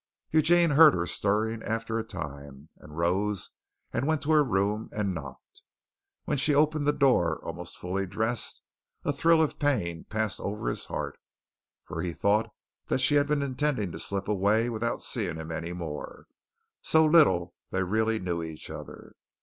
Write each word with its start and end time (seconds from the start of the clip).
Eugene 0.31 0.71
heard 0.71 0.95
her 0.95 1.05
stirring 1.05 1.61
after 1.61 1.99
a 1.99 2.03
time, 2.03 2.69
and 2.77 2.97
rose 2.97 3.51
and 3.93 4.07
went 4.07 4.19
to 4.19 4.31
her 4.31 4.43
room 4.43 4.89
and 4.91 5.13
knocked. 5.13 5.61
When 6.25 6.39
she 6.39 6.55
opened 6.55 6.87
the 6.87 6.91
door 6.91 7.37
almost 7.45 7.77
fully 7.77 8.07
dressed 8.07 8.63
a 9.05 9.13
thrill 9.13 9.43
of 9.43 9.59
pain 9.59 10.05
passed 10.05 10.39
over 10.39 10.69
his 10.69 10.85
heart, 10.85 11.19
for 11.85 12.01
he 12.01 12.13
thought 12.13 12.49
that 12.87 12.97
she 12.97 13.13
had 13.13 13.27
been 13.27 13.43
intending 13.43 13.91
to 13.91 13.99
slip 13.99 14.27
away 14.27 14.71
without 14.71 15.03
seeing 15.03 15.35
him 15.35 15.51
any 15.51 15.71
more 15.71 16.25
so 16.81 17.05
little 17.05 17.53
they 17.69 17.83
really 17.83 18.17
knew 18.17 18.41
each 18.41 18.71
other. 18.71 19.13